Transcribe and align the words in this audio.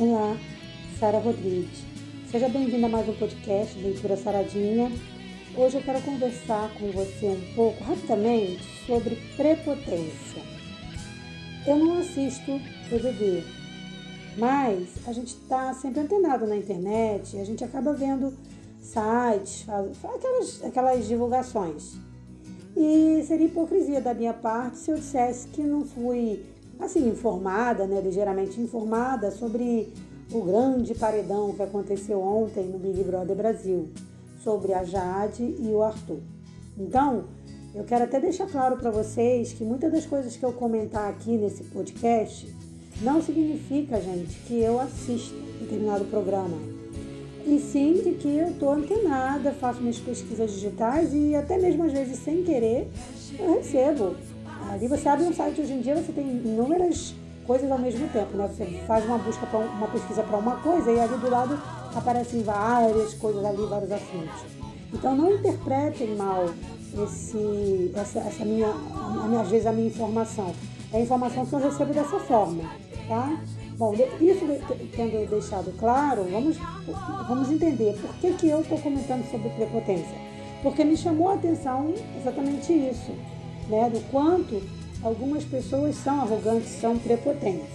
Olá, 0.00 0.34
Sara 0.98 1.18
Rodrigues. 1.18 1.84
Seja 2.30 2.48
bem-vinda 2.48 2.86
a 2.86 2.88
mais 2.88 3.06
um 3.06 3.12
podcast 3.12 3.78
Leitura 3.78 4.16
Saradinha. 4.16 4.90
Hoje 5.54 5.76
eu 5.76 5.82
quero 5.82 6.00
conversar 6.00 6.72
com 6.72 6.90
você 6.90 7.26
um 7.26 7.54
pouco, 7.54 7.84
rapidamente, 7.84 8.62
sobre 8.86 9.16
prepotência. 9.36 10.42
Eu 11.66 11.76
não 11.76 11.98
assisto 11.98 12.58
BBB, 12.88 13.44
mas 14.38 14.88
a 15.06 15.12
gente 15.12 15.34
está 15.34 15.74
sempre 15.74 16.00
antenado 16.00 16.46
na 16.46 16.56
internet, 16.56 17.36
a 17.36 17.44
gente 17.44 17.62
acaba 17.62 17.92
vendo 17.92 18.32
sites, 18.80 19.66
aquelas, 19.68 20.64
aquelas 20.64 21.06
divulgações. 21.06 21.98
E 22.74 23.22
seria 23.26 23.48
hipocrisia 23.48 24.00
da 24.00 24.14
minha 24.14 24.32
parte 24.32 24.78
se 24.78 24.90
eu 24.90 24.96
dissesse 24.96 25.48
que 25.48 25.60
não 25.60 25.84
fui 25.84 26.42
assim 26.80 27.08
informada, 27.08 27.86
né, 27.86 28.00
ligeiramente 28.00 28.60
informada 28.60 29.30
sobre 29.30 29.92
o 30.32 30.40
grande 30.42 30.94
paredão 30.94 31.52
que 31.52 31.62
aconteceu 31.62 32.20
ontem 32.20 32.64
no 32.64 32.78
Big 32.78 33.02
Brother 33.02 33.36
Brasil, 33.36 33.88
sobre 34.42 34.72
a 34.72 34.84
Jade 34.84 35.42
e 35.42 35.68
o 35.72 35.82
Arthur. 35.82 36.20
Então, 36.78 37.24
eu 37.74 37.84
quero 37.84 38.04
até 38.04 38.20
deixar 38.20 38.46
claro 38.46 38.76
para 38.76 38.90
vocês 38.90 39.52
que 39.52 39.64
muitas 39.64 39.92
das 39.92 40.06
coisas 40.06 40.36
que 40.36 40.44
eu 40.44 40.52
comentar 40.52 41.08
aqui 41.08 41.36
nesse 41.36 41.64
podcast 41.64 42.52
não 43.02 43.22
significa, 43.22 44.00
gente, 44.00 44.38
que 44.40 44.60
eu 44.60 44.80
assisto 44.80 45.34
determinado 45.60 46.04
programa. 46.06 46.56
E 47.46 47.58
sim 47.58 47.94
de 47.94 48.12
que 48.12 48.28
eu 48.28 48.48
estou 48.48 48.72
antenada, 48.72 49.52
faço 49.52 49.80
minhas 49.80 49.98
pesquisas 49.98 50.52
digitais 50.52 51.12
e 51.12 51.34
até 51.34 51.58
mesmo 51.58 51.84
às 51.84 51.92
vezes 51.92 52.18
sem 52.18 52.42
querer 52.44 52.88
eu 53.40 53.54
recebo 53.54 54.14
Ali 54.68 54.86
você 54.86 55.08
abre 55.08 55.24
um 55.24 55.32
site 55.32 55.60
hoje 55.60 55.72
em 55.72 55.80
dia, 55.80 55.96
você 55.96 56.12
tem 56.12 56.24
inúmeras 56.24 57.14
coisas 57.46 57.70
ao 57.70 57.78
mesmo 57.78 58.06
tempo, 58.08 58.36
né? 58.36 58.48
Você 58.48 58.64
faz 58.86 59.04
uma 59.04 59.18
busca 59.18 59.46
para 59.46 59.58
uma 59.58 59.88
pesquisa 59.88 60.22
para 60.22 60.38
uma 60.38 60.56
coisa 60.56 60.90
e 60.92 61.00
ali 61.00 61.16
do 61.16 61.28
lado 61.28 61.60
aparecem 61.94 62.42
várias 62.42 63.14
coisas 63.14 63.44
ali, 63.44 63.66
vários 63.66 63.90
assuntos. 63.90 64.44
Então 64.92 65.16
não 65.16 65.34
interpretem 65.34 66.14
mal 66.16 66.46
esse, 67.04 67.90
essa, 67.94 68.20
essa 68.20 68.44
minha, 68.44 68.68
a 68.68 69.26
minha, 69.28 69.40
às 69.40 69.48
vezes 69.48 69.66
a 69.66 69.72
minha 69.72 69.88
informação. 69.88 70.52
É 70.92 70.98
a 70.98 71.00
informação 71.00 71.46
que 71.46 71.52
eu 71.52 71.60
recebo 71.60 71.92
dessa 71.92 72.18
forma, 72.20 72.64
tá? 73.08 73.40
Bom, 73.76 73.94
isso 73.94 74.46
tendo 74.94 75.28
deixado 75.30 75.72
claro, 75.78 76.24
vamos, 76.30 76.56
vamos 77.26 77.50
entender 77.50 77.98
por 78.00 78.14
que, 78.16 78.32
que 78.34 78.48
eu 78.48 78.60
estou 78.60 78.78
comentando 78.78 79.28
sobre 79.30 79.48
prepotência. 79.50 80.18
Porque 80.62 80.84
me 80.84 80.96
chamou 80.96 81.30
a 81.30 81.34
atenção 81.34 81.94
exatamente 82.20 82.72
isso 82.72 83.12
né, 83.70 83.88
do 83.88 84.00
quanto 84.10 84.60
algumas 85.02 85.44
pessoas 85.44 85.96
são 85.96 86.20
arrogantes, 86.20 86.68
são 86.80 86.98
prepotentes. 86.98 87.70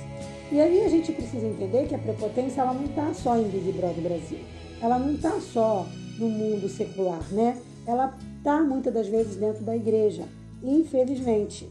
E 0.51 0.59
aí 0.59 0.85
a 0.85 0.89
gente 0.89 1.11
precisa 1.11 1.45
entender 1.45 1.88
que 1.88 1.95
a 1.95 1.99
prepotência 1.99 2.61
ela 2.61 2.73
não 2.73 2.85
está 2.85 3.13
só 3.13 3.38
em 3.38 3.47
Big 3.47 3.71
Brother 3.71 4.03
Brasil, 4.03 4.39
ela 4.81 4.99
não 4.99 5.13
está 5.16 5.39
só 5.39 5.88
no 6.19 6.29
mundo 6.29 6.69
secular, 6.69 7.23
né? 7.31 7.57
Ela 7.88 8.16
está 8.38 8.61
muitas 8.61 8.93
das 8.93 9.07
vezes 9.07 9.35
dentro 9.38 9.63
da 9.63 9.75
igreja, 9.75 10.23
infelizmente. 10.63 11.67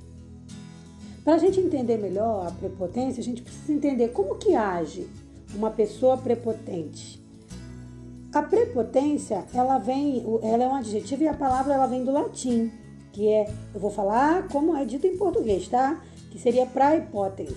Para 1.24 1.34
a 1.34 1.38
gente 1.38 1.60
entender 1.60 1.96
melhor 1.98 2.48
a 2.48 2.50
prepotência, 2.50 3.20
a 3.20 3.24
gente 3.24 3.42
precisa 3.42 3.72
entender 3.72 4.08
como 4.08 4.34
que 4.36 4.54
age 4.54 5.06
uma 5.54 5.70
pessoa 5.70 6.16
prepotente. 6.16 7.22
A 8.34 8.42
prepotência, 8.42 9.44
ela 9.54 9.78
vem, 9.78 10.24
ela 10.42 10.64
é 10.64 10.68
um 10.68 10.74
adjetivo 10.74 11.22
e 11.22 11.28
a 11.28 11.34
palavra 11.34 11.74
ela 11.74 11.86
vem 11.86 12.04
do 12.04 12.10
latim, 12.10 12.70
que 13.14 13.28
é, 13.28 13.48
eu 13.72 13.80
vou 13.80 13.90
falar 13.90 14.48
como 14.48 14.76
é 14.76 14.84
dito 14.84 15.06
em 15.06 15.16
português, 15.16 15.68
tá? 15.68 16.02
Que 16.30 16.38
seria 16.38 16.66
para 16.66 16.96
hipótese. 16.96 17.56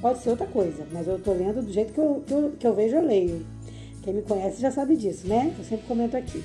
Pode 0.00 0.22
ser 0.22 0.30
outra 0.30 0.46
coisa, 0.46 0.86
mas 0.92 1.08
eu 1.08 1.18
tô 1.18 1.32
lendo 1.32 1.62
do 1.62 1.72
jeito 1.72 1.92
que 1.92 1.98
eu, 1.98 2.22
que 2.26 2.32
eu, 2.32 2.52
que 2.60 2.66
eu 2.66 2.74
vejo, 2.74 2.96
eu 2.96 3.06
leio. 3.06 3.44
Quem 4.02 4.12
me 4.12 4.22
conhece 4.22 4.60
já 4.60 4.70
sabe 4.70 4.96
disso, 4.96 5.26
né? 5.26 5.54
Eu 5.58 5.64
sempre 5.64 5.86
comento 5.86 6.16
aqui. 6.16 6.42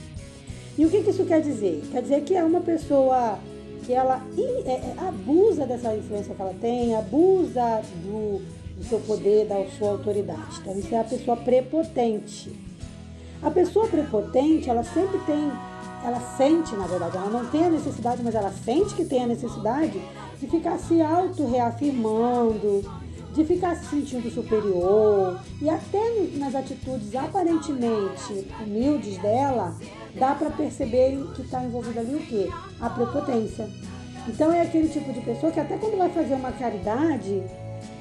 E 0.78 0.86
o 0.86 0.90
que, 0.90 1.03
que 1.03 1.09
isso 1.09 1.25
quer 1.25 1.42
dizer? 1.42 1.84
Quer 1.92 2.02
dizer 2.03 2.22
que 2.22 2.35
é 2.35 2.44
uma 2.44 2.62
pessoa 2.62 3.38
que 3.84 3.94
ela 3.94 4.22
é, 4.38 4.72
é, 4.72 4.96
abusa 5.08 5.66
dessa 5.66 5.94
influência 5.96 6.34
que 6.34 6.41
ela 6.41 6.53
tem, 6.62 6.96
abusa 6.96 7.81
do, 8.03 8.41
do 8.78 8.84
seu 8.84 9.00
poder, 9.00 9.47
da 9.47 9.66
sua 9.78 9.90
autoridade. 9.90 10.59
Então, 10.62 10.78
isso 10.78 10.94
é 10.94 11.00
a 11.00 11.03
pessoa 11.03 11.35
prepotente. 11.35 12.52
A 13.41 13.52
pessoa 13.52 13.88
prepotente, 13.88 14.69
ela 14.69 14.84
sempre 14.84 15.18
tem 15.25 15.52
ela 16.07 16.22
sente, 16.38 16.73
na 16.75 16.88
verdade, 16.88 17.18
ela 17.18 17.29
não 17.29 17.45
tem 17.47 17.66
a 17.66 17.69
necessidade, 17.69 18.23
mas 18.23 18.34
ela 18.34 18.51
sente 18.63 18.95
que 18.95 19.03
tem 19.03 19.23
a 19.23 19.28
necessidade 19.28 20.01
de 20.40 20.47
ficar 20.47 20.78
se 20.79 21.01
auto-reafirmando, 21.01 22.81
de 23.34 23.44
ficar 23.44 23.75
se 23.75 23.88
sentindo 23.88 24.31
superior 24.31 25.38
e 25.62 25.69
até 25.69 26.00
nas 26.35 26.56
atitudes 26.56 27.13
aparentemente 27.13 28.47
humildes 28.63 29.17
dela, 29.17 29.75
dá 30.16 30.34
para 30.34 30.50
perceber 30.50 31.22
que 31.35 31.41
está 31.41 31.62
envolvida 31.62 32.00
ali 32.00 32.16
o 32.16 32.25
quê? 32.25 32.50
A 32.79 32.90
prepotência. 32.90 33.69
Então 34.29 34.51
é 34.53 34.62
aquele 34.62 34.88
tipo 34.88 35.12
de 35.12 35.19
pessoa 35.19 35.51
que 35.51 35.59
até 35.59 35.78
quando 35.78 35.97
vai 35.97 36.09
fazer 36.09 36.35
uma 36.35 36.53
caridade, 36.53 37.44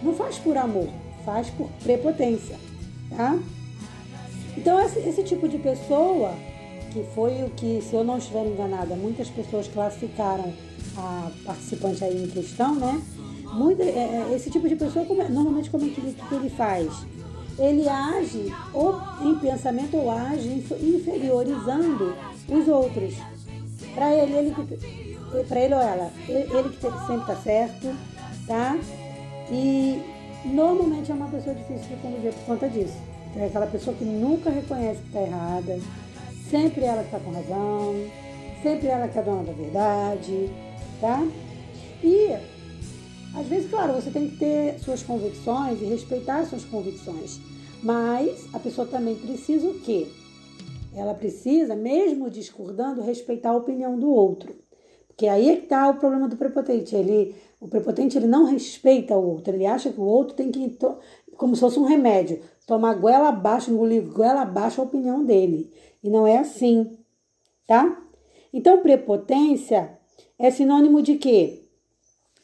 não 0.00 0.14
faz 0.14 0.38
por 0.38 0.56
amor, 0.56 0.88
faz 1.24 1.50
por 1.50 1.68
prepotência, 1.82 2.56
tá? 3.16 3.36
Então 4.56 4.80
esse, 4.80 5.00
esse 5.00 5.24
tipo 5.24 5.48
de 5.48 5.58
pessoa 5.58 6.32
que 6.96 7.02
foi 7.14 7.42
o 7.42 7.50
que, 7.50 7.82
se 7.82 7.94
eu 7.94 8.02
não 8.02 8.16
estiver 8.16 8.46
enganada, 8.46 8.96
muitas 8.96 9.28
pessoas 9.28 9.68
classificaram 9.68 10.50
a 10.96 11.30
participante 11.44 12.02
aí 12.02 12.24
em 12.24 12.26
questão, 12.26 12.74
né? 12.74 13.02
Muita, 13.52 13.82
é, 13.82 14.28
é 14.30 14.34
esse 14.34 14.50
tipo 14.50 14.66
de 14.66 14.76
pessoa, 14.76 15.04
normalmente, 15.28 15.68
como 15.68 15.84
é 15.84 15.88
que, 15.90 16.00
que 16.00 16.34
ele 16.34 16.48
faz? 16.48 16.90
Ele 17.58 17.86
age 17.86 18.50
ou 18.72 18.98
em 19.22 19.34
pensamento 19.38 19.94
ou 19.98 20.10
age 20.10 20.64
inferiorizando 20.80 22.16
os 22.48 22.66
outros. 22.66 23.14
Para 23.94 24.14
ele, 24.14 24.32
ele 24.32 24.54
para 25.46 25.60
ele 25.60 25.74
ou 25.74 25.80
ela, 25.80 26.10
ele 26.28 26.68
que 26.70 26.80
sempre 26.80 27.20
está 27.20 27.36
certo, 27.36 27.94
tá? 28.46 28.78
E 29.50 30.00
normalmente 30.46 31.10
é 31.10 31.14
uma 31.14 31.28
pessoa 31.28 31.54
difícil 31.54 31.88
de 31.88 31.96
conviver 31.96 32.32
por 32.32 32.44
conta 32.46 32.68
disso. 32.70 32.96
É 33.36 33.46
aquela 33.46 33.66
pessoa 33.66 33.94
que 33.94 34.04
nunca 34.04 34.48
reconhece 34.48 35.00
que 35.00 35.08
está 35.08 35.20
errada, 35.20 35.78
Sempre 36.50 36.84
ela 36.84 37.02
está 37.02 37.18
com 37.18 37.32
razão, 37.32 37.94
sempre 38.62 38.86
ela 38.86 39.08
que 39.08 39.18
é 39.18 39.22
dona 39.22 39.42
da 39.42 39.52
verdade, 39.52 40.50
tá? 41.00 41.26
E 42.04 42.36
às 43.34 43.46
vezes, 43.48 43.68
claro, 43.68 43.92
você 43.92 44.10
tem 44.10 44.30
que 44.30 44.36
ter 44.36 44.78
suas 44.80 45.02
convicções 45.02 45.82
e 45.82 45.84
respeitar 45.84 46.46
suas 46.46 46.64
convicções, 46.64 47.40
mas 47.82 48.46
a 48.54 48.58
pessoa 48.58 48.86
também 48.86 49.14
precisa 49.14 49.68
o 49.68 49.74
quê? 49.80 50.06
Ela 50.94 51.12
precisa, 51.12 51.76
mesmo 51.76 52.30
discordando, 52.30 53.02
respeitar 53.02 53.50
a 53.50 53.56
opinião 53.56 53.98
do 53.98 54.08
outro. 54.08 54.54
Porque 55.08 55.26
aí 55.26 55.50
é 55.50 55.56
que 55.56 55.64
está 55.64 55.88
o 55.90 55.98
problema 55.98 56.28
do 56.28 56.36
prepotente. 56.36 56.94
Ele, 56.96 57.34
o 57.60 57.68
prepotente 57.68 58.16
ele 58.16 58.26
não 58.26 58.44
respeita 58.44 59.16
o 59.16 59.32
outro, 59.32 59.54
ele 59.54 59.66
acha 59.66 59.90
que 59.90 60.00
o 60.00 60.04
outro 60.04 60.34
tem 60.34 60.50
que, 60.50 60.78
como 61.36 61.54
se 61.54 61.60
fosse 61.60 61.78
um 61.78 61.84
remédio, 61.84 62.40
tomar 62.66 62.94
goela 62.94 63.28
abaixo, 63.28 63.70
engolir 63.70 64.02
goela 64.02 64.42
abaixo 64.42 64.80
a 64.80 64.84
opinião 64.84 65.24
dele. 65.24 65.70
E 66.06 66.08
não 66.08 66.24
é 66.24 66.38
assim, 66.38 66.96
tá? 67.66 68.00
Então, 68.52 68.80
prepotência 68.80 69.98
é 70.38 70.52
sinônimo 70.52 71.02
de 71.02 71.16
quê? 71.16 71.64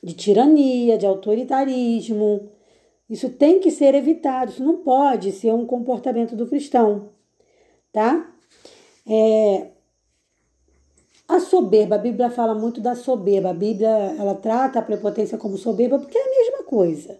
De 0.02 0.14
tirania, 0.14 0.98
de 0.98 1.06
autoritarismo. 1.06 2.50
Isso 3.08 3.30
tem 3.30 3.60
que 3.60 3.70
ser 3.70 3.94
evitado, 3.94 4.50
isso 4.50 4.64
não 4.64 4.78
pode 4.78 5.30
ser 5.30 5.54
um 5.54 5.64
comportamento 5.64 6.34
do 6.34 6.48
cristão, 6.48 7.10
tá? 7.92 8.34
É, 9.06 9.68
a 11.28 11.38
soberba, 11.38 11.94
a 11.94 11.98
Bíblia 11.98 12.30
fala 12.30 12.52
muito 12.52 12.80
da 12.80 12.96
soberba. 12.96 13.50
A 13.50 13.54
Bíblia, 13.54 13.88
ela 14.18 14.34
trata 14.34 14.80
a 14.80 14.82
prepotência 14.82 15.38
como 15.38 15.56
soberba 15.56 16.00
porque 16.00 16.18
é 16.18 16.20
a 16.20 16.30
mesma 16.30 16.64
coisa, 16.64 17.16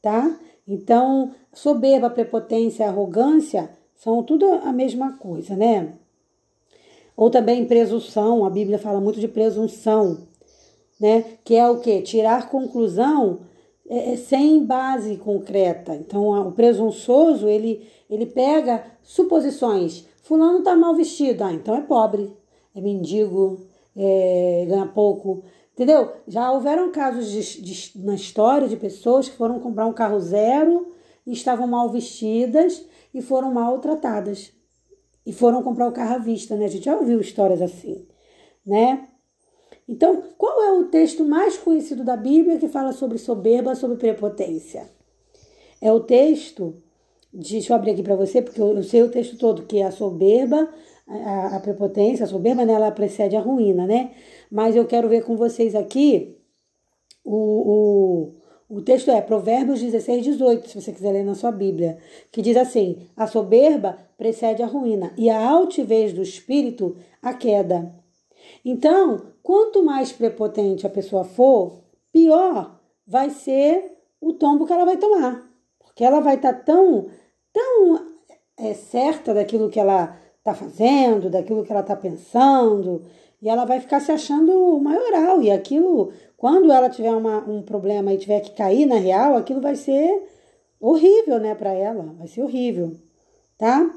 tá? 0.00 0.38
Então, 0.68 1.34
soberba, 1.52 2.08
prepotência, 2.08 2.86
arrogância 2.86 3.68
são 3.96 4.22
tudo 4.22 4.46
a 4.46 4.72
mesma 4.72 5.14
coisa, 5.14 5.56
né? 5.56 5.94
Ou 7.16 7.30
também 7.30 7.64
presunção, 7.64 8.44
a 8.44 8.50
Bíblia 8.50 8.78
fala 8.78 9.00
muito 9.00 9.18
de 9.18 9.26
presunção, 9.26 10.18
né? 11.00 11.24
Que 11.44 11.54
é 11.54 11.68
o 11.68 11.80
que? 11.80 12.02
Tirar 12.02 12.50
conclusão 12.50 13.40
é, 13.88 14.12
é, 14.12 14.16
sem 14.16 14.64
base 14.64 15.16
concreta. 15.16 15.94
Então, 15.94 16.28
o 16.48 16.52
presunçoso, 16.52 17.48
ele, 17.48 17.88
ele 18.10 18.26
pega 18.26 18.84
suposições. 19.02 20.04
Fulano 20.22 20.62
tá 20.62 20.76
mal 20.76 20.94
vestido, 20.94 21.42
ah, 21.44 21.52
então 21.52 21.74
é 21.76 21.80
pobre, 21.80 22.36
é 22.74 22.80
mendigo, 22.80 23.60
é, 23.96 24.66
ganha 24.68 24.86
pouco. 24.86 25.42
Entendeu? 25.72 26.10
Já 26.26 26.50
houveram 26.52 26.90
casos 26.90 27.30
de, 27.30 27.62
de, 27.62 27.92
na 27.96 28.14
história 28.14 28.66
de 28.66 28.76
pessoas 28.76 29.28
que 29.28 29.36
foram 29.36 29.60
comprar 29.60 29.86
um 29.86 29.92
carro 29.92 30.18
zero 30.18 30.88
e 31.26 31.32
estavam 31.32 31.66
mal 31.66 31.90
vestidas 31.90 32.84
e 33.16 33.22
foram 33.22 33.52
maltratadas. 33.52 34.52
E 35.24 35.32
foram 35.32 35.62
comprar 35.62 35.88
o 35.88 35.92
carro 35.92 36.14
à 36.14 36.18
vista, 36.18 36.54
né? 36.54 36.66
A 36.66 36.68
gente 36.68 36.84
já 36.84 36.96
ouviu 36.96 37.20
histórias 37.20 37.60
assim, 37.60 38.06
né? 38.64 39.08
Então, 39.88 40.22
qual 40.38 40.62
é 40.62 40.72
o 40.72 40.84
texto 40.84 41.24
mais 41.24 41.56
conhecido 41.56 42.04
da 42.04 42.16
Bíblia 42.16 42.58
que 42.58 42.68
fala 42.68 42.92
sobre 42.92 43.18
soberba, 43.18 43.74
sobre 43.74 43.96
prepotência? 43.96 44.88
É 45.80 45.92
o 45.92 46.00
texto 46.00 46.82
deixa 47.36 47.72
eu 47.72 47.76
abrir 47.76 47.90
aqui 47.90 48.02
para 48.02 48.16
você, 48.16 48.40
porque 48.40 48.60
eu 48.60 48.82
sei 48.82 49.02
o 49.02 49.10
texto 49.10 49.36
todo, 49.36 49.66
que 49.66 49.78
é 49.78 49.84
a 49.84 49.90
soberba, 49.90 50.68
a, 51.06 51.56
a 51.56 51.60
prepotência, 51.60 52.24
a 52.24 52.28
soberba, 52.28 52.64
né, 52.64 52.72
ela 52.72 52.90
precede 52.90 53.36
a 53.36 53.40
ruína, 53.40 53.86
né? 53.86 54.12
Mas 54.50 54.74
eu 54.74 54.86
quero 54.86 55.08
ver 55.08 55.24
com 55.24 55.36
vocês 55.36 55.74
aqui 55.74 56.38
o, 57.24 57.34
o, 57.34 58.32
o 58.68 58.80
texto 58.80 59.10
é 59.10 59.20
Provérbios 59.20 59.80
16, 59.80 60.24
18, 60.24 60.68
se 60.68 60.80
você 60.80 60.92
quiser 60.92 61.12
ler 61.12 61.24
na 61.24 61.34
sua 61.34 61.52
Bíblia, 61.52 61.98
que 62.32 62.42
diz 62.42 62.56
assim: 62.56 63.08
A 63.16 63.26
soberba 63.26 63.98
precede 64.18 64.62
a 64.62 64.66
ruína, 64.66 65.12
e 65.16 65.30
a 65.30 65.48
altivez 65.48 66.12
do 66.12 66.22
espírito, 66.22 66.96
a 67.22 67.32
queda. 67.32 67.94
Então, 68.64 69.22
quanto 69.42 69.84
mais 69.84 70.10
prepotente 70.10 70.86
a 70.86 70.90
pessoa 70.90 71.24
for, 71.24 71.84
pior 72.12 72.80
vai 73.06 73.30
ser 73.30 73.96
o 74.20 74.32
tombo 74.32 74.66
que 74.66 74.72
ela 74.72 74.84
vai 74.84 74.96
tomar. 74.96 75.48
Porque 75.78 76.04
ela 76.04 76.20
vai 76.20 76.34
estar 76.34 76.52
tá 76.52 76.60
tão, 76.60 77.06
tão 77.52 78.06
é, 78.56 78.74
certa 78.74 79.32
daquilo 79.32 79.70
que 79.70 79.78
ela 79.78 80.16
está 80.38 80.54
fazendo, 80.54 81.30
daquilo 81.30 81.64
que 81.64 81.70
ela 81.70 81.82
está 81.82 81.94
pensando, 81.94 83.02
e 83.40 83.48
ela 83.48 83.64
vai 83.64 83.80
ficar 83.80 84.00
se 84.00 84.10
achando 84.10 84.78
maioral. 84.80 85.42
E 85.42 85.50
aquilo, 85.50 86.12
quando 86.36 86.70
ela 86.70 86.90
tiver 86.90 87.12
uma, 87.12 87.38
um 87.48 87.62
problema 87.62 88.12
e 88.12 88.18
tiver 88.18 88.40
que 88.40 88.50
cair 88.50 88.86
na 88.86 88.96
real, 88.96 89.36
aquilo 89.36 89.60
vai 89.60 89.74
ser 89.74 90.22
horrível, 90.80 91.38
né, 91.38 91.54
para 91.54 91.72
ela. 91.72 92.14
Vai 92.18 92.28
ser 92.28 92.42
horrível, 92.42 92.92
tá? 93.56 93.90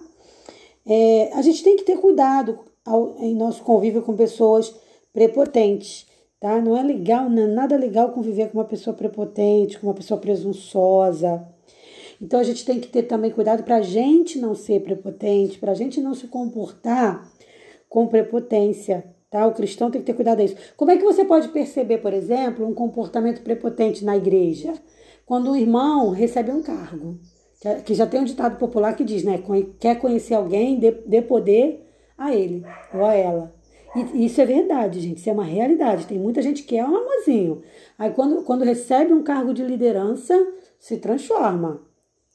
É, 0.86 1.32
a 1.34 1.42
gente 1.42 1.64
tem 1.64 1.76
que 1.76 1.84
ter 1.84 1.98
cuidado 1.98 2.60
ao, 2.86 3.18
em 3.20 3.36
nosso 3.36 3.64
convívio 3.64 4.02
com 4.02 4.16
pessoas 4.16 4.74
prepotentes, 5.12 6.08
tá? 6.40 6.62
Não 6.62 6.78
é 6.78 6.82
legal, 6.82 7.30
não 7.30 7.44
é 7.44 7.48
nada 7.48 7.76
legal 7.76 8.12
conviver 8.12 8.50
com 8.50 8.58
uma 8.58 8.66
pessoa 8.66 8.96
prepotente, 8.96 9.78
com 9.78 9.88
uma 9.88 9.94
pessoa 9.94 10.20
presunçosa. 10.20 11.46
Então 12.22 12.40
a 12.40 12.44
gente 12.44 12.66
tem 12.66 12.80
que 12.80 12.88
ter 12.88 13.04
também 13.04 13.32
cuidado 13.32 13.64
para 13.64 13.78
a 13.78 13.82
gente 13.82 14.40
não 14.40 14.56
ser 14.56 14.82
prepotente, 14.82 15.60
para 15.60 15.72
a 15.72 15.76
gente 15.76 16.02
não 16.02 16.14
se 16.14 16.28
comportar 16.28 17.30
com 17.88 18.08
prepotência, 18.08 19.04
tá? 19.30 19.46
O 19.46 19.54
cristão 19.54 19.92
tem 19.92 20.02
que 20.02 20.08
ter 20.08 20.14
cuidado 20.14 20.42
disso. 20.42 20.56
Como 20.76 20.92
é 20.92 20.98
que 20.98 21.04
você 21.04 21.24
pode 21.24 21.50
perceber, 21.50 22.00
por 22.00 22.14
exemplo, 22.14 22.68
um 22.68 22.74
comportamento 22.74 23.42
prepotente 23.42 24.04
na 24.04 24.18
igreja? 24.18 24.74
Quando 25.26 25.52
um 25.52 25.56
irmão 25.56 26.10
recebe 26.10 26.52
um 26.52 26.62
cargo, 26.62 27.20
que 27.86 27.94
já 27.94 28.08
tem 28.08 28.22
um 28.22 28.26
ditado 28.26 28.58
popular 28.58 28.96
que 28.96 29.04
diz, 29.04 29.24
né? 29.24 29.44
Quer 29.80 30.00
conhecer 30.00 30.34
alguém, 30.34 30.80
dê, 30.80 30.92
dê 30.92 31.22
poder 31.22 31.86
a 32.18 32.34
ele 32.34 32.66
ou 32.94 33.06
a 33.06 33.14
ela. 33.14 33.54
E 34.14 34.26
isso 34.26 34.40
é 34.40 34.46
verdade, 34.46 35.00
gente. 35.00 35.18
Isso 35.18 35.30
é 35.30 35.34
uma 35.34 35.44
realidade. 35.44 36.06
Tem 36.06 36.18
muita 36.18 36.42
gente 36.42 36.64
que 36.64 36.78
é 36.78 36.86
um 36.86 36.96
amorzinho. 36.96 37.62
Aí 37.98 38.12
quando, 38.12 38.44
quando 38.44 38.64
recebe 38.64 39.14
um 39.14 39.24
cargo 39.24 39.54
de 39.54 39.64
liderança, 39.64 40.36
se 40.80 40.98
transforma. 40.98 41.82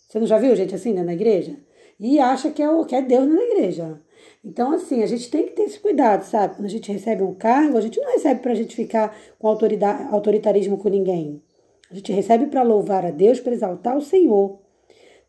Você 0.09 0.19
não 0.19 0.27
já 0.27 0.39
viu 0.39 0.55
gente 0.55 0.75
assim 0.75 0.93
né, 0.93 1.03
na 1.03 1.15
igreja? 1.15 1.57
E 1.99 2.19
acha 2.19 2.51
que 2.51 2.63
é, 2.63 2.69
o, 2.69 2.85
que 2.85 2.95
é 2.95 3.03
Deus 3.03 3.27
na 3.27 3.41
igreja. 3.41 4.01
Então, 4.45 4.73
assim, 4.73 5.03
a 5.03 5.07
gente 5.07 5.31
tem 5.31 5.47
que 5.47 5.53
ter 5.53 5.63
esse 5.63 5.81
cuidado, 5.81 6.23
sabe? 6.23 6.57
Quando 6.57 6.67
a 6.67 6.71
gente 6.71 6.93
recebe 6.93 7.23
um 7.23 7.35
cargo, 7.35 7.79
a 7.79 7.81
gente 7.81 7.99
não 7.99 8.13
recebe 8.13 8.41
para 8.41 8.53
a 8.53 8.55
gente 8.55 8.77
ficar 8.77 9.17
com 9.39 9.49
autoritarismo 9.49 10.77
com 10.77 10.91
ninguém. 10.91 11.43
A 11.91 11.95
gente 11.95 12.13
recebe 12.13 12.47
para 12.47 12.63
louvar 12.63 13.07
a 13.07 13.11
Deus, 13.11 13.41
para 13.41 13.55
exaltar 13.55 13.97
o 13.97 14.03
Senhor, 14.03 14.59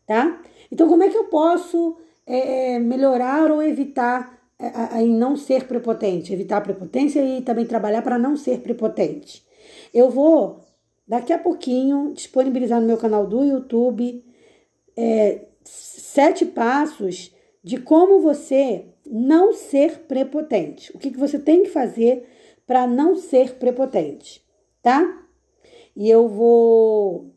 tá? 0.06 0.42
Então, 0.70 0.86
como 0.86 1.02
é 1.02 1.08
que 1.08 1.16
eu 1.16 1.24
posso 1.24 1.96
é, 2.26 2.78
melhorar 2.78 3.50
ou 3.50 3.62
evitar 3.62 4.38
é, 4.58 5.00
em 5.00 5.08
não 5.08 5.34
ser 5.34 5.66
prepotente? 5.66 6.32
Evitar 6.32 6.58
a 6.58 6.62
prepotência 6.62 7.24
e 7.24 7.40
também 7.40 7.64
trabalhar 7.64 8.02
para 8.02 8.18
não 8.18 8.36
ser 8.36 8.60
prepotente. 8.60 9.42
Eu 9.94 10.10
vou, 10.10 10.60
daqui 11.08 11.32
a 11.32 11.38
pouquinho, 11.38 12.12
disponibilizar 12.12 12.80
no 12.82 12.86
meu 12.86 12.98
canal 12.98 13.26
do 13.26 13.42
YouTube 13.44 14.22
é, 14.94 15.46
sete 15.64 16.44
passos 16.44 17.34
de 17.64 17.78
como 17.78 18.20
você 18.20 18.86
não 19.10 19.52
ser 19.52 20.00
prepotente. 20.00 20.94
O 20.94 20.98
que, 20.98 21.10
que 21.10 21.18
você 21.18 21.38
tem 21.38 21.62
que 21.62 21.70
fazer 21.70 22.26
para 22.66 22.86
não 22.86 23.16
ser 23.16 23.54
prepotente, 23.54 24.42
tá? 24.82 25.22
E 25.94 26.10
eu 26.10 26.28
vou 26.28 27.30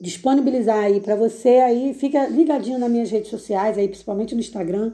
disponibilizar 0.00 0.84
aí 0.84 1.00
para 1.00 1.14
você 1.14 1.48
aí, 1.48 1.92
fica 1.92 2.26
ligadinho 2.26 2.78
nas 2.78 2.90
minhas 2.90 3.10
redes 3.10 3.28
sociais 3.28 3.76
aí, 3.76 3.86
principalmente 3.86 4.34
no 4.34 4.40
Instagram, 4.40 4.92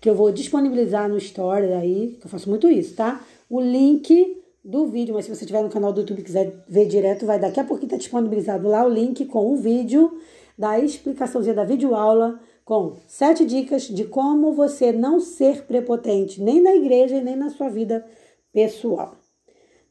que 0.00 0.08
eu 0.08 0.14
vou 0.14 0.30
disponibilizar 0.30 1.08
no 1.08 1.18
Story 1.18 1.72
aí, 1.72 2.16
que 2.20 2.26
eu 2.26 2.30
faço 2.30 2.48
muito 2.48 2.70
isso, 2.70 2.94
tá? 2.94 3.24
O 3.50 3.60
link 3.60 4.40
do 4.64 4.86
vídeo, 4.86 5.14
mas 5.14 5.24
se 5.24 5.34
você 5.34 5.44
tiver 5.44 5.62
no 5.62 5.68
canal 5.68 5.92
do 5.92 6.00
YouTube 6.00 6.20
e 6.20 6.24
quiser 6.24 6.64
ver 6.68 6.86
direto, 6.86 7.26
vai 7.26 7.38
daqui 7.38 7.58
a 7.58 7.64
pouquinho 7.64 7.90
tá 7.90 7.96
disponibilizado 7.96 8.68
lá 8.68 8.84
o 8.84 8.88
link 8.88 9.24
com 9.26 9.52
o 9.52 9.56
vídeo 9.56 10.18
da 10.56 10.78
explicaçãozinha 10.78 11.54
da 11.54 11.64
videoaula 11.64 12.40
com 12.64 12.96
sete 13.06 13.44
dicas 13.44 13.82
de 13.82 14.04
como 14.04 14.52
você 14.52 14.90
não 14.90 15.20
ser 15.20 15.64
prepotente 15.64 16.42
nem 16.42 16.62
na 16.62 16.74
igreja 16.74 17.16
e 17.16 17.22
nem 17.22 17.36
na 17.36 17.50
sua 17.50 17.68
vida 17.68 18.04
pessoal. 18.52 19.16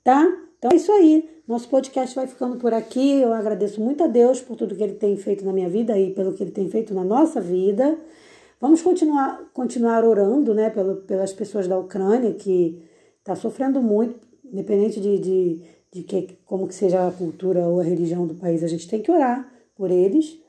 Tá? 0.03 0.25
Então 0.57 0.71
é 0.71 0.75
isso 0.75 0.91
aí. 0.91 1.29
Nosso 1.47 1.69
podcast 1.69 2.15
vai 2.15 2.25
ficando 2.25 2.57
por 2.57 2.73
aqui. 2.73 3.21
Eu 3.21 3.33
agradeço 3.33 3.81
muito 3.81 4.03
a 4.03 4.07
Deus 4.07 4.41
por 4.41 4.55
tudo 4.55 4.75
que 4.75 4.83
ele 4.83 4.95
tem 4.95 5.15
feito 5.17 5.45
na 5.45 5.53
minha 5.53 5.69
vida 5.69 5.97
e 5.99 6.11
pelo 6.11 6.33
que 6.33 6.41
ele 6.41 6.51
tem 6.51 6.69
feito 6.69 6.93
na 6.93 7.03
nossa 7.03 7.39
vida. 7.39 7.97
Vamos 8.59 8.81
continuar, 8.81 9.51
continuar 9.53 10.05
orando 10.05 10.53
né, 10.53 10.69
pelas 11.05 11.33
pessoas 11.33 11.67
da 11.67 11.77
Ucrânia 11.77 12.33
que 12.33 12.81
está 13.19 13.35
sofrendo 13.35 13.81
muito, 13.81 14.25
independente 14.43 15.01
de, 15.01 15.19
de, 15.19 15.61
de 15.91 16.03
que, 16.03 16.37
como 16.45 16.67
que 16.67 16.73
seja 16.73 17.05
a 17.05 17.11
cultura 17.11 17.67
ou 17.67 17.81
a 17.81 17.83
religião 17.83 18.25
do 18.25 18.35
país, 18.35 18.63
a 18.63 18.67
gente 18.67 18.87
tem 18.87 19.01
que 19.01 19.11
orar 19.11 19.51
por 19.75 19.91
eles 19.91 20.41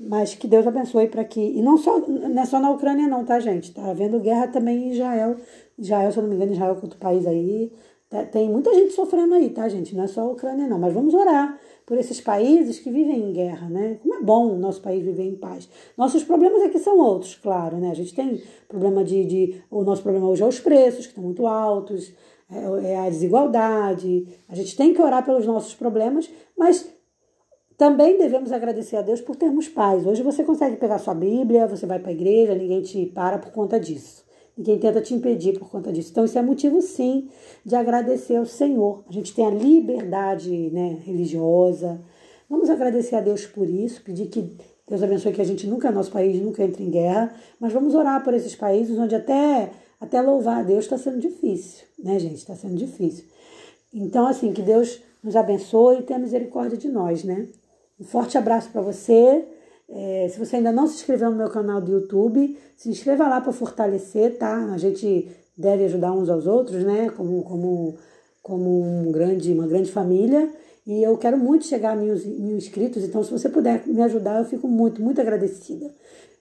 mas 0.00 0.34
que 0.34 0.48
Deus 0.48 0.66
abençoe 0.66 1.08
para 1.08 1.22
que. 1.24 1.40
E 1.40 1.60
não, 1.60 1.76
só, 1.76 1.98
não 1.98 2.42
é 2.42 2.46
só 2.46 2.58
na 2.58 2.70
Ucrânia, 2.70 3.06
não, 3.06 3.22
tá, 3.22 3.38
gente? 3.38 3.74
Tá 3.74 3.90
havendo 3.90 4.18
guerra 4.18 4.48
também 4.48 4.88
em 4.88 4.92
Israel. 4.92 5.36
Israel, 5.78 6.10
se 6.10 6.18
eu 6.18 6.22
não 6.22 6.30
me 6.30 6.36
engano, 6.36 6.52
Israel 6.52 6.72
é 6.74 6.82
outro 6.82 6.98
país 6.98 7.26
aí. 7.26 7.70
Tá, 8.08 8.24
tem 8.24 8.48
muita 8.48 8.72
gente 8.72 8.94
sofrendo 8.94 9.34
aí, 9.34 9.50
tá, 9.50 9.68
gente? 9.68 9.94
Não 9.94 10.04
é 10.04 10.06
só 10.06 10.22
a 10.22 10.30
Ucrânia, 10.30 10.66
não. 10.66 10.78
Mas 10.78 10.94
vamos 10.94 11.12
orar 11.12 11.60
por 11.84 11.98
esses 11.98 12.18
países 12.18 12.78
que 12.78 12.90
vivem 12.90 13.28
em 13.28 13.32
guerra, 13.32 13.68
né? 13.68 13.98
Como 14.02 14.14
é 14.14 14.22
bom 14.22 14.54
o 14.54 14.58
nosso 14.58 14.80
país 14.80 15.04
viver 15.04 15.24
em 15.24 15.36
paz. 15.36 15.68
Nossos 15.98 16.24
problemas 16.24 16.62
aqui 16.62 16.78
são 16.78 16.98
outros, 16.98 17.34
claro, 17.34 17.76
né? 17.76 17.90
A 17.90 17.94
gente 17.94 18.14
tem 18.14 18.42
problema 18.68 19.04
de. 19.04 19.24
de 19.26 19.62
o 19.70 19.84
nosso 19.84 20.02
problema 20.02 20.28
hoje 20.28 20.42
é 20.42 20.46
os 20.46 20.58
preços, 20.58 21.04
que 21.04 21.12
estão 21.12 21.24
muito 21.24 21.46
altos, 21.46 22.10
é, 22.50 22.92
é 22.92 22.96
a 23.00 23.10
desigualdade. 23.10 24.26
A 24.48 24.54
gente 24.54 24.74
tem 24.74 24.94
que 24.94 25.02
orar 25.02 25.22
pelos 25.24 25.44
nossos 25.44 25.74
problemas, 25.74 26.30
mas 26.56 26.88
também 27.80 28.18
devemos 28.18 28.52
agradecer 28.52 28.98
a 28.98 29.00
Deus 29.00 29.22
por 29.22 29.34
termos 29.34 29.66
paz. 29.66 30.06
Hoje 30.06 30.22
você 30.22 30.44
consegue 30.44 30.76
pegar 30.76 30.98
sua 30.98 31.14
Bíblia, 31.14 31.66
você 31.66 31.86
vai 31.86 31.98
para 31.98 32.10
a 32.10 32.12
igreja, 32.12 32.54
ninguém 32.54 32.82
te 32.82 33.06
para 33.06 33.38
por 33.38 33.50
conta 33.52 33.80
disso. 33.80 34.22
Ninguém 34.54 34.78
tenta 34.78 35.00
te 35.00 35.14
impedir 35.14 35.58
por 35.58 35.70
conta 35.70 35.90
disso. 35.90 36.10
Então, 36.10 36.26
isso 36.26 36.38
é 36.38 36.42
motivo, 36.42 36.82
sim, 36.82 37.30
de 37.64 37.74
agradecer 37.74 38.36
ao 38.36 38.44
Senhor. 38.44 39.02
A 39.08 39.12
gente 39.14 39.34
tem 39.34 39.46
a 39.46 39.50
liberdade 39.50 40.50
né, 40.70 40.98
religiosa. 41.06 41.98
Vamos 42.50 42.68
agradecer 42.68 43.16
a 43.16 43.22
Deus 43.22 43.46
por 43.46 43.66
isso, 43.66 44.02
pedir 44.02 44.26
que 44.26 44.58
Deus 44.86 45.02
abençoe 45.02 45.32
que 45.32 45.40
a 45.40 45.44
gente 45.44 45.66
nunca, 45.66 45.90
nosso 45.90 46.12
país 46.12 46.38
nunca 46.38 46.62
entre 46.62 46.84
em 46.84 46.90
guerra, 46.90 47.34
mas 47.58 47.72
vamos 47.72 47.94
orar 47.94 48.22
por 48.22 48.34
esses 48.34 48.54
países 48.54 48.98
onde 48.98 49.14
até, 49.14 49.70
até 49.98 50.20
louvar 50.20 50.58
a 50.58 50.62
Deus 50.62 50.84
está 50.84 50.98
sendo 50.98 51.18
difícil, 51.18 51.86
né, 51.98 52.18
gente? 52.18 52.36
Está 52.36 52.54
sendo 52.54 52.74
difícil. 52.74 53.24
Então, 53.94 54.26
assim, 54.26 54.52
que 54.52 54.60
Deus 54.60 55.00
nos 55.24 55.34
abençoe 55.34 56.00
e 56.00 56.02
tenha 56.02 56.18
misericórdia 56.18 56.76
de 56.76 56.88
nós, 56.88 57.24
né? 57.24 57.48
Um 58.00 58.04
forte 58.04 58.38
abraço 58.38 58.70
para 58.70 58.80
você. 58.80 59.44
É, 59.88 60.28
se 60.32 60.38
você 60.38 60.56
ainda 60.56 60.72
não 60.72 60.86
se 60.86 60.94
inscreveu 60.94 61.30
no 61.30 61.36
meu 61.36 61.50
canal 61.50 61.80
do 61.80 61.92
YouTube, 61.92 62.56
se 62.76 62.88
inscreva 62.88 63.28
lá 63.28 63.40
para 63.40 63.52
fortalecer, 63.52 64.38
tá? 64.38 64.72
A 64.72 64.78
gente 64.78 65.28
deve 65.56 65.84
ajudar 65.84 66.12
uns 66.12 66.30
aos 66.30 66.46
outros, 66.46 66.82
né? 66.82 67.10
Como, 67.10 67.42
como, 67.42 67.98
como 68.42 68.82
um 68.82 69.12
grande, 69.12 69.52
uma 69.52 69.66
grande 69.66 69.92
família. 69.92 70.48
E 70.86 71.02
eu 71.02 71.16
quero 71.18 71.36
muito 71.36 71.66
chegar 71.66 71.92
a 71.92 71.96
mil, 71.96 72.16
mil 72.16 72.56
inscritos, 72.56 73.04
então 73.04 73.22
se 73.22 73.30
você 73.30 73.48
puder 73.48 73.86
me 73.86 74.00
ajudar, 74.02 74.38
eu 74.38 74.44
fico 74.46 74.66
muito, 74.66 75.02
muito 75.02 75.20
agradecida. 75.20 75.90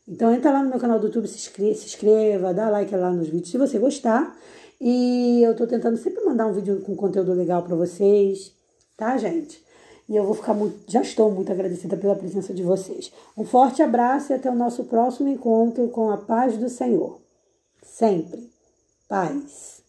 Então 0.07 0.33
entra 0.33 0.51
lá 0.51 0.63
no 0.63 0.69
meu 0.69 0.79
canal 0.79 0.97
do 0.97 1.07
YouTube, 1.07 1.27
se 1.27 1.35
inscreva, 1.35 1.75
se 1.75 1.85
inscreva 1.85 2.53
dá 2.53 2.69
like 2.69 2.95
lá 2.95 3.11
nos 3.11 3.27
vídeos 3.27 3.51
se 3.51 3.57
você 3.57 3.77
gostar. 3.77 4.35
E 4.79 5.43
eu 5.43 5.55
tô 5.55 5.67
tentando 5.67 5.97
sempre 5.97 6.23
mandar 6.23 6.47
um 6.47 6.53
vídeo 6.53 6.81
com 6.81 6.95
conteúdo 6.95 7.33
legal 7.33 7.63
para 7.63 7.75
vocês, 7.75 8.53
tá, 8.95 9.17
gente? 9.17 9.61
E 10.09 10.15
eu 10.15 10.25
vou 10.25 10.33
ficar 10.33 10.55
muito, 10.55 10.91
já 10.91 11.01
estou 11.01 11.31
muito 11.31 11.51
agradecida 11.51 11.95
pela 11.95 12.15
presença 12.15 12.51
de 12.51 12.63
vocês. 12.63 13.13
Um 13.37 13.45
forte 13.45 13.83
abraço 13.83 14.31
e 14.31 14.35
até 14.35 14.49
o 14.49 14.55
nosso 14.55 14.85
próximo 14.85 15.29
encontro 15.29 15.87
com 15.89 16.09
a 16.09 16.17
paz 16.17 16.57
do 16.57 16.67
Senhor. 16.67 17.21
Sempre. 17.83 18.49
Paz. 19.07 19.83